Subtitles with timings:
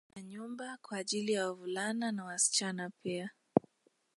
[0.13, 3.29] Kuna vyumba kwaajili ya wavulana na wasichana pia